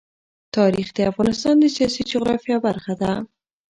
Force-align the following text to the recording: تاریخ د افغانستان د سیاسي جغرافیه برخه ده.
تاریخ 0.55 0.87
د 0.93 0.99
افغانستان 1.11 1.55
د 1.59 1.65
سیاسي 1.75 2.01
جغرافیه 2.11 2.57
برخه 2.67 2.93
ده. 3.01 3.11